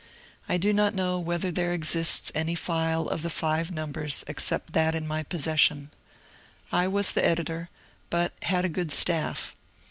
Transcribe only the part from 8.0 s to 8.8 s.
but had a